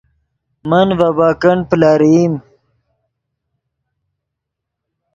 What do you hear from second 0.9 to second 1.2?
ڤے